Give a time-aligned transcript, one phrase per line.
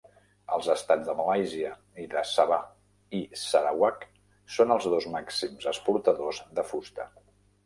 [0.55, 1.73] Els estats de Malàisia
[2.13, 2.59] de Sabah
[3.19, 4.09] i Sarawak
[4.57, 7.09] són els dos màxims exportadors de fusta